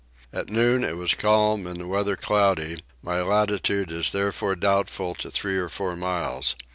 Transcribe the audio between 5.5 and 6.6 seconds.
or 4 miles.